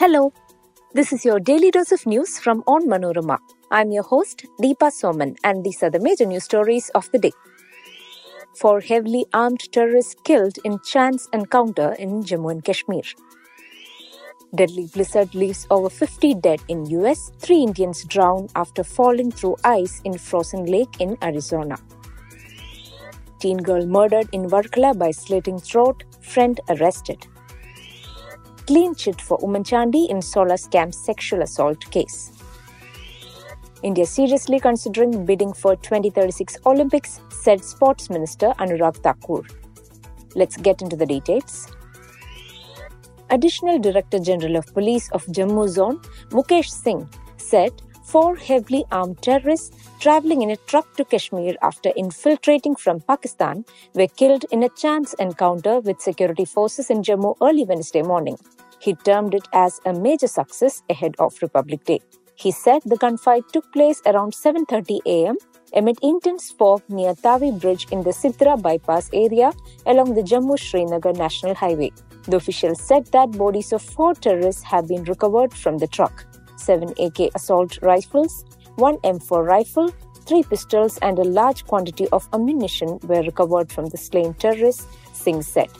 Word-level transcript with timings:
Hello, 0.00 0.32
this 0.94 1.12
is 1.12 1.26
your 1.26 1.38
daily 1.38 1.70
dose 1.70 1.92
of 1.92 2.06
news 2.06 2.38
from 2.38 2.62
Onmanorama. 2.62 3.36
I'm 3.70 3.92
your 3.92 4.02
host, 4.02 4.46
Deepa 4.58 4.88
Soman, 4.90 5.36
and 5.44 5.62
these 5.62 5.82
are 5.82 5.90
the 5.90 6.00
major 6.00 6.24
news 6.24 6.44
stories 6.44 6.88
of 6.94 7.10
the 7.12 7.18
day. 7.18 7.32
Four 8.56 8.80
heavily 8.80 9.26
armed 9.34 9.70
terrorists 9.72 10.16
killed 10.24 10.56
in 10.64 10.78
chance 10.86 11.28
encounter 11.34 11.92
in 11.98 12.22
Jammu 12.22 12.50
and 12.50 12.64
Kashmir. 12.64 13.02
Deadly 14.54 14.86
blizzard 14.86 15.34
leaves 15.34 15.66
over 15.70 15.90
50 15.90 16.32
dead 16.36 16.62
in 16.68 16.86
US. 16.86 17.30
Three 17.38 17.62
Indians 17.62 18.02
drown 18.04 18.48
after 18.56 18.82
falling 18.82 19.30
through 19.30 19.56
ice 19.64 20.00
in 20.06 20.16
frozen 20.16 20.64
lake 20.64 20.98
in 20.98 21.18
Arizona. 21.22 21.76
Teen 23.38 23.58
girl 23.58 23.84
murdered 23.84 24.30
in 24.32 24.48
Varkala 24.48 24.98
by 24.98 25.10
slitting 25.10 25.58
throat. 25.58 26.04
Friend 26.22 26.58
arrested 26.70 27.26
clean 28.70 28.94
chit 28.94 29.20
for 29.20 29.36
Oommen 29.38 29.64
Chandy 29.68 30.08
in 30.08 30.22
Solar 30.22 30.54
Scam 30.54 30.94
sexual 30.94 31.42
assault 31.42 31.90
case. 31.90 32.30
India 33.82 34.06
seriously 34.06 34.60
considering 34.60 35.26
bidding 35.26 35.52
for 35.52 35.74
2036 35.74 36.56
Olympics, 36.66 37.20
said 37.30 37.64
Sports 37.64 38.08
Minister 38.10 38.52
Anurag 38.60 38.96
Thakur. 38.98 39.42
Let's 40.36 40.56
get 40.56 40.82
into 40.82 40.94
the 40.94 41.04
details. 41.04 41.66
Additional 43.30 43.80
Director 43.80 44.20
General 44.20 44.54
of 44.58 44.72
Police 44.72 45.10
of 45.10 45.26
Jammu 45.26 45.68
Zone, 45.68 45.98
Mukesh 46.28 46.70
Singh, 46.70 47.08
said 47.38 47.72
four 48.04 48.36
heavily 48.36 48.84
armed 48.92 49.20
terrorists 49.20 49.76
traveling 49.98 50.42
in 50.42 50.50
a 50.50 50.56
truck 50.70 50.94
to 50.96 51.04
Kashmir 51.04 51.56
after 51.60 51.90
infiltrating 51.96 52.76
from 52.76 53.00
Pakistan 53.00 53.64
were 53.94 54.06
killed 54.06 54.44
in 54.52 54.62
a 54.62 54.68
chance 54.68 55.12
encounter 55.14 55.80
with 55.80 56.00
security 56.00 56.44
forces 56.44 56.88
in 56.88 57.02
Jammu 57.02 57.36
early 57.42 57.64
Wednesday 57.64 58.02
morning. 58.02 58.36
He 58.80 58.94
termed 58.94 59.34
it 59.34 59.46
as 59.52 59.80
a 59.84 59.92
major 59.92 60.26
success 60.26 60.82
ahead 60.88 61.14
of 61.18 61.36
Republic 61.42 61.84
Day. 61.84 62.00
He 62.34 62.50
said 62.50 62.80
the 62.86 62.96
gunfight 62.96 63.48
took 63.52 63.70
place 63.72 64.00
around 64.06 64.32
7:30 64.32 65.00
a.m. 65.14 65.36
amid 65.80 65.98
intense 66.10 66.50
fog 66.50 66.82
near 66.88 67.12
Tawi 67.14 67.50
Bridge 67.64 67.84
in 67.96 68.02
the 68.06 68.14
Sidhra 68.20 68.54
bypass 68.66 69.10
area 69.12 69.52
along 69.84 70.14
the 70.14 70.24
Jammu 70.30 70.56
Srinagar 70.58 71.12
National 71.12 71.54
Highway. 71.54 71.90
The 72.28 72.38
officials 72.38 72.80
said 72.80 73.04
that 73.16 73.36
bodies 73.42 73.72
of 73.72 73.82
four 73.82 74.14
terrorists 74.14 74.62
have 74.72 74.88
been 74.88 75.04
recovered 75.04 75.52
from 75.52 75.76
the 75.78 75.90
truck. 75.98 76.24
Seven 76.56 76.94
AK 77.06 77.20
assault 77.34 77.78
rifles, 77.82 78.44
one 78.76 78.96
M4 79.12 79.46
rifle, 79.46 79.92
three 80.26 80.42
pistols, 80.42 80.98
and 81.02 81.18
a 81.18 81.30
large 81.40 81.66
quantity 81.66 82.08
of 82.08 82.28
ammunition 82.32 82.98
were 83.12 83.22
recovered 83.30 83.70
from 83.70 83.86
the 83.86 83.98
slain 83.98 84.34
terrorists, 84.34 84.86
Singh 85.12 85.42
said. 85.42 85.70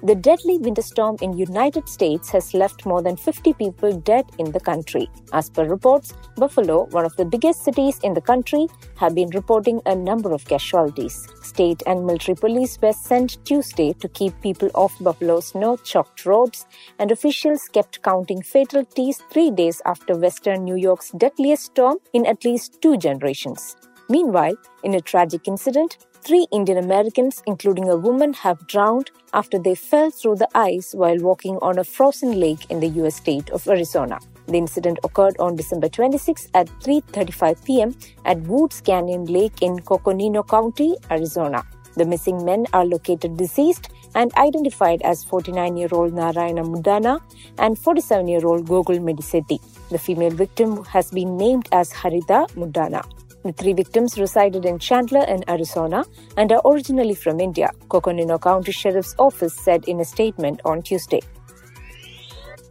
The 0.00 0.14
deadly 0.14 0.58
winter 0.58 0.80
storm 0.80 1.16
in 1.20 1.36
United 1.36 1.88
States 1.88 2.30
has 2.30 2.54
left 2.54 2.86
more 2.86 3.02
than 3.02 3.16
50 3.16 3.52
people 3.54 3.92
dead 3.92 4.24
in 4.38 4.52
the 4.52 4.60
country. 4.60 5.10
As 5.32 5.50
per 5.50 5.64
reports, 5.64 6.14
Buffalo, 6.36 6.86
one 6.90 7.04
of 7.04 7.16
the 7.16 7.24
biggest 7.24 7.64
cities 7.64 7.98
in 8.04 8.14
the 8.14 8.20
country, 8.20 8.68
have 8.94 9.16
been 9.16 9.30
reporting 9.30 9.82
a 9.86 9.96
number 9.96 10.32
of 10.32 10.44
casualties. 10.44 11.26
State 11.42 11.82
and 11.86 12.06
military 12.06 12.36
police 12.36 12.78
were 12.80 12.92
sent 12.92 13.44
Tuesday 13.44 13.92
to 13.94 14.08
keep 14.08 14.40
people 14.40 14.70
off 14.74 14.96
Buffalo's 15.00 15.48
snow-choked 15.48 16.24
roads, 16.24 16.66
and 17.00 17.10
officials 17.10 17.68
kept 17.72 18.00
counting 18.02 18.40
fatalities 18.40 19.20
3 19.32 19.50
days 19.50 19.82
after 19.84 20.16
western 20.16 20.62
New 20.62 20.76
York's 20.76 21.10
deadliest 21.10 21.64
storm 21.64 21.98
in 22.12 22.24
at 22.24 22.44
least 22.44 22.80
two 22.80 22.96
generations. 22.96 23.74
Meanwhile, 24.08 24.54
in 24.84 24.94
a 24.94 25.02
tragic 25.02 25.48
incident, 25.48 26.06
Three 26.22 26.46
Indian 26.52 26.78
Americans, 26.78 27.42
including 27.46 27.88
a 27.88 27.96
woman, 27.96 28.32
have 28.34 28.66
drowned 28.66 29.10
after 29.32 29.58
they 29.58 29.74
fell 29.74 30.10
through 30.10 30.36
the 30.36 30.48
ice 30.54 30.94
while 30.94 31.18
walking 31.18 31.56
on 31.62 31.78
a 31.78 31.84
frozen 31.84 32.38
lake 32.38 32.70
in 32.70 32.80
the 32.80 32.88
US 33.02 33.16
state 33.16 33.50
of 33.50 33.66
Arizona. 33.66 34.18
The 34.46 34.58
incident 34.58 34.98
occurred 35.04 35.36
on 35.38 35.56
December 35.56 35.88
26 35.88 36.48
at 36.54 36.66
3:35 36.80 37.64
p.m. 37.64 37.94
at 38.24 38.40
Woods 38.42 38.80
Canyon 38.80 39.24
Lake 39.26 39.62
in 39.62 39.80
Coconino 39.80 40.42
County, 40.42 40.96
Arizona. 41.10 41.62
The 41.94 42.04
missing 42.04 42.44
men 42.44 42.66
are 42.72 42.84
located 42.84 43.36
deceased 43.36 43.90
and 44.14 44.32
identified 44.34 45.02
as 45.02 45.24
49-year-old 45.24 46.12
Narayana 46.14 46.64
Muddana 46.64 47.20
and 47.58 47.76
47-year-old 47.76 48.66
Gokul 48.66 49.00
Medisetti. 49.00 49.60
The 49.90 49.98
female 49.98 50.30
victim 50.30 50.84
has 50.84 51.10
been 51.10 51.36
named 51.36 51.68
as 51.72 51.92
Haritha 51.92 52.48
Muddana. 52.52 53.02
The 53.44 53.52
three 53.52 53.72
victims 53.72 54.18
resided 54.18 54.64
in 54.64 54.78
Chandler 54.78 55.24
in 55.24 55.48
Arizona 55.48 56.04
and 56.36 56.50
are 56.50 56.60
originally 56.64 57.14
from 57.14 57.40
India, 57.40 57.70
Coconino 57.88 58.38
County 58.38 58.72
Sheriff's 58.72 59.14
Office 59.18 59.54
said 59.54 59.84
in 59.86 60.00
a 60.00 60.04
statement 60.04 60.60
on 60.64 60.82
Tuesday. 60.82 61.20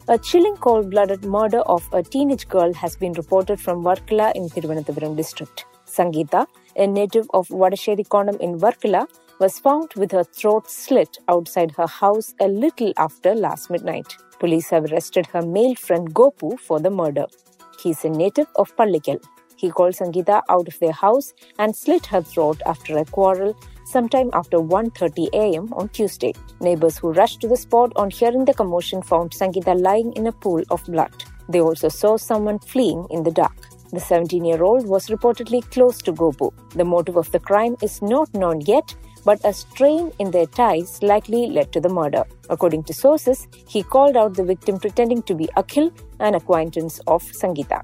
A 0.10 0.18
chilling 0.18 0.56
cold 0.58 0.90
blooded 0.90 1.24
murder 1.26 1.60
of 1.62 1.88
a 1.94 2.04
teenage 2.04 2.48
girl 2.48 2.74
has 2.74 2.96
been 2.96 3.14
reported 3.14 3.60
from 3.60 3.84
Varkala 3.84 4.34
in 4.36 4.50
Thiruvananthapuram 4.50 5.16
district. 5.16 5.66
Sangeeta, 5.86 6.48
a 6.76 6.86
native 6.86 7.28
of 7.34 7.48
Vadasheri 7.48 8.06
in 8.40 8.60
Varkala, 8.60 9.08
was 9.40 9.60
found 9.60 9.94
with 9.96 10.12
her 10.12 10.24
throat 10.24 10.70
slit 10.70 11.18
outside 11.28 11.72
her 11.72 11.88
house 11.88 12.34
a 12.40 12.48
little 12.48 12.94
after 12.98 13.34
last 13.36 13.70
midnight. 13.70 14.16
Police 14.40 14.70
have 14.70 14.92
arrested 14.92 15.26
her 15.28 15.42
male 15.42 15.76
friend 15.76 16.14
Gopu 16.14 16.60
for 16.60 16.80
the 16.80 16.90
murder. 16.90 17.26
He 17.82 17.92
is 17.92 18.04
a 18.06 18.10
native 18.10 18.48
of 18.56 18.76
Pallikal. 18.76 19.24
He 19.58 19.70
called 19.70 19.96
Sangeeta 19.96 20.42
out 20.50 20.68
of 20.68 20.80
their 20.80 20.92
house 20.92 21.34
and 21.60 21.76
slit 21.76 22.06
her 22.08 22.22
throat 22.22 22.62
after 22.66 22.98
a 22.98 23.06
quarrel 23.06 23.56
sometime 23.86 24.30
after 24.34 24.58
1:30 24.60 25.30
a.m. 25.34 25.74
on 25.74 25.90
Tuesday. 25.90 26.34
Neighbors 26.62 26.98
who 26.98 27.14
rushed 27.14 27.42
to 27.42 27.48
the 27.48 27.58
spot 27.66 27.92
on 27.96 28.10
hearing 28.10 28.46
the 28.46 28.54
commotion 28.54 29.02
found 29.02 29.32
Sangeeta 29.32 29.76
lying 29.90 30.14
in 30.14 30.28
a 30.28 30.38
pool 30.46 30.64
of 30.70 30.86
blood. 30.86 31.24
They 31.50 31.62
also 31.62 31.90
saw 31.90 32.18
someone 32.18 32.60
fleeing 32.60 33.08
in 33.10 33.24
the 33.24 33.32
dark. 33.32 33.58
The 33.92 34.00
17 34.00 34.44
year 34.44 34.64
old 34.64 34.88
was 34.88 35.08
reportedly 35.08 35.62
close 35.72 36.02
to 36.04 36.12
Gopu. 36.12 36.52
The 36.76 36.84
motive 36.86 37.16
of 37.16 37.32
the 37.32 37.40
crime 37.40 37.78
is 37.82 38.02
not 38.02 38.34
known 38.34 38.62
yet, 38.62 38.96
but 39.24 39.44
a 39.46 39.54
strain 39.54 40.12
in 40.20 40.32
their 40.32 40.46
ties 40.46 41.02
likely 41.02 41.48
led 41.48 41.72
to 41.72 41.80
the 41.80 41.90
murder. 41.90 42.24
According 42.50 42.84
to 42.84 42.94
sources, 42.94 43.48
he 43.68 43.84
called 43.84 44.18
out 44.18 44.34
the 44.34 44.44
victim 44.44 44.78
pretending 44.78 45.24
to 45.24 45.36
be 45.36 45.48
Akhil, 45.56 45.92
an 46.20 46.36
acquaintance 46.36 47.00
of 47.08 47.24
Sangeeta. 47.24 47.82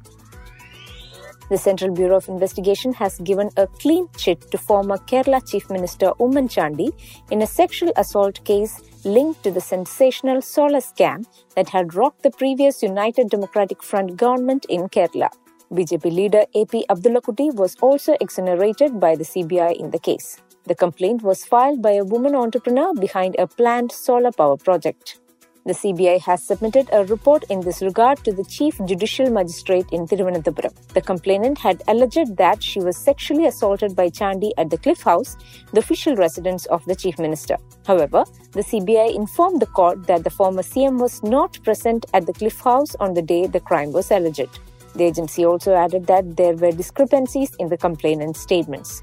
The 1.49 1.57
Central 1.57 1.93
Bureau 1.93 2.17
of 2.17 2.29
Investigation 2.29 2.93
has 2.93 3.19
given 3.19 3.49
a 3.57 3.67
clean 3.67 4.07
chit 4.17 4.49
to 4.51 4.57
former 4.57 4.97
Kerala 4.97 5.45
Chief 5.49 5.69
Minister 5.69 6.11
Oommen 6.19 6.49
Chandy 6.49 6.91
in 7.31 7.41
a 7.41 7.47
sexual 7.47 7.91
assault 7.97 8.43
case 8.45 8.81
linked 9.03 9.43
to 9.43 9.51
the 9.51 9.59
sensational 9.59 10.41
solar 10.41 10.79
scam 10.79 11.25
that 11.55 11.69
had 11.69 11.95
rocked 11.95 12.23
the 12.23 12.31
previous 12.31 12.81
United 12.81 13.29
Democratic 13.29 13.83
Front 13.83 14.15
government 14.15 14.65
in 14.69 14.87
Kerala. 14.87 15.29
BJP 15.71 16.05
leader 16.05 16.41
AP 16.55 16.85
Abdullakutty 16.89 17.53
was 17.55 17.75
also 17.81 18.15
exonerated 18.21 18.99
by 18.99 19.15
the 19.15 19.23
CBI 19.23 19.75
in 19.79 19.91
the 19.91 19.99
case. 19.99 20.41
The 20.65 20.75
complaint 20.75 21.23
was 21.23 21.43
filed 21.43 21.81
by 21.81 21.91
a 21.91 22.05
woman 22.05 22.35
entrepreneur 22.35 22.93
behind 22.93 23.35
a 23.37 23.47
planned 23.47 23.91
solar 23.91 24.31
power 24.31 24.55
project. 24.55 25.19
The 25.65 25.71
CBI 25.71 26.19
has 26.23 26.43
submitted 26.43 26.89
a 26.91 27.05
report 27.05 27.45
in 27.49 27.61
this 27.61 27.81
regard 27.81 28.17
to 28.25 28.33
the 28.33 28.43
Chief 28.43 28.77
Judicial 28.85 29.29
Magistrate 29.29 29.85
in 29.93 30.05
Thiruvananthapuram. 30.05 30.73
The 30.89 30.99
complainant 30.99 31.57
had 31.57 31.81
alleged 31.87 32.35
that 32.35 32.61
she 32.61 32.81
was 32.81 32.97
sexually 32.97 33.45
assaulted 33.45 33.95
by 33.95 34.09
Chandy 34.09 34.51
at 34.57 34.69
the 34.69 34.77
Cliff 34.77 35.01
House, 35.03 35.37
the 35.71 35.79
official 35.79 36.17
residence 36.17 36.65
of 36.65 36.83
the 36.83 36.95
Chief 36.95 37.17
Minister. 37.17 37.55
However, 37.87 38.25
the 38.51 38.59
CBI 38.59 39.15
informed 39.15 39.61
the 39.61 39.67
court 39.67 40.05
that 40.05 40.25
the 40.25 40.29
former 40.29 40.63
CM 40.63 40.99
was 40.99 41.23
not 41.23 41.57
present 41.63 42.07
at 42.13 42.25
the 42.25 42.33
Cliff 42.33 42.59
House 42.59 42.93
on 42.95 43.13
the 43.13 43.21
day 43.21 43.47
the 43.47 43.61
crime 43.61 43.93
was 43.93 44.11
alleged. 44.11 44.59
The 44.95 45.05
agency 45.05 45.45
also 45.45 45.73
added 45.73 46.07
that 46.07 46.35
there 46.35 46.55
were 46.55 46.73
discrepancies 46.73 47.55
in 47.57 47.69
the 47.69 47.77
complainant's 47.77 48.41
statements. 48.41 49.01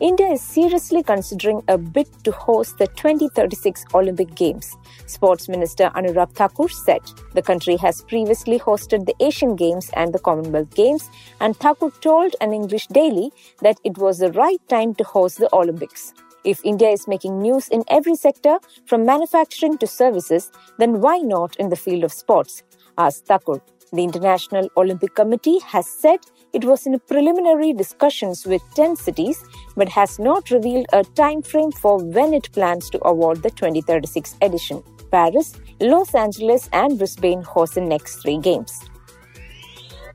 India 0.00 0.28
is 0.28 0.40
seriously 0.40 1.02
considering 1.02 1.60
a 1.66 1.76
bid 1.76 2.06
to 2.22 2.30
host 2.30 2.78
the 2.78 2.86
2036 2.86 3.84
Olympic 3.94 4.32
Games. 4.36 4.76
Sports 5.06 5.48
Minister 5.48 5.90
Anurag 5.96 6.30
Thakur 6.34 6.68
said 6.68 7.00
the 7.34 7.42
country 7.42 7.76
has 7.76 8.02
previously 8.02 8.60
hosted 8.60 9.06
the 9.06 9.14
Asian 9.18 9.56
Games 9.56 9.90
and 9.94 10.14
the 10.14 10.20
Commonwealth 10.20 10.72
Games, 10.76 11.10
and 11.40 11.56
Thakur 11.56 11.90
told 12.00 12.36
an 12.40 12.52
English 12.52 12.86
daily 12.88 13.32
that 13.60 13.80
it 13.82 13.98
was 13.98 14.18
the 14.18 14.30
right 14.32 14.60
time 14.68 14.94
to 14.94 15.02
host 15.02 15.38
the 15.38 15.52
Olympics. 15.52 16.14
If 16.44 16.64
India 16.64 16.90
is 16.90 17.08
making 17.08 17.42
news 17.42 17.66
in 17.66 17.82
every 17.88 18.14
sector, 18.14 18.58
from 18.86 19.04
manufacturing 19.04 19.78
to 19.78 19.88
services, 19.88 20.52
then 20.78 21.00
why 21.00 21.18
not 21.18 21.56
in 21.56 21.70
the 21.70 21.76
field 21.76 22.04
of 22.04 22.12
sports? 22.12 22.62
asked 22.96 23.26
Thakur. 23.26 23.60
The 23.92 24.04
International 24.04 24.68
Olympic 24.76 25.14
Committee 25.14 25.58
has 25.60 25.88
said 25.88 26.20
it 26.52 26.64
was 26.64 26.86
in 26.86 26.98
preliminary 27.00 27.72
discussions 27.72 28.46
with 28.46 28.62
10 28.74 28.96
cities 28.96 29.44
but 29.76 29.88
has 29.88 30.18
not 30.18 30.50
revealed 30.50 30.86
a 30.92 31.04
time 31.04 31.42
frame 31.42 31.72
for 31.72 32.02
when 32.02 32.34
it 32.34 32.50
plans 32.52 32.90
to 32.90 33.06
award 33.06 33.42
the 33.42 33.50
2036 33.50 34.36
edition. 34.42 34.82
Paris, 35.10 35.54
Los 35.80 36.14
Angeles, 36.14 36.68
and 36.72 36.98
Brisbane 36.98 37.42
host 37.42 37.74
the 37.74 37.80
next 37.80 38.16
three 38.22 38.38
games. 38.38 38.88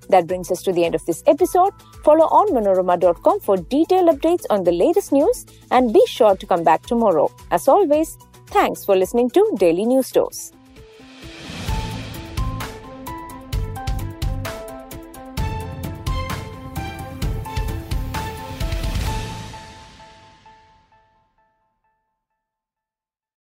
That 0.10 0.28
brings 0.28 0.52
us 0.52 0.62
to 0.64 0.74
the 0.74 0.86
end 0.86 0.96
of 0.96 1.06
this 1.06 1.24
episode. 1.28 1.74
Follow 2.04 2.28
onmanorama.com 2.28 3.40
for 3.40 3.58
detailed 3.58 4.10
updates 4.10 4.44
on 4.50 4.64
the 4.64 4.72
latest 4.72 5.12
news 5.12 5.46
and 5.72 5.94
be 5.94 6.04
sure 6.08 6.36
to 6.36 6.46
come 6.46 6.64
back 6.64 6.84
tomorrow. 6.84 7.32
As 7.52 7.68
always, 7.68 8.18
thanks 8.48 8.84
for 8.84 8.96
listening 8.96 9.30
to 9.32 9.56
Daily 9.58 9.86
News 9.86 10.12
Dose. 10.12 10.52